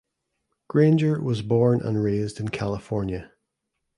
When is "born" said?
1.43-1.79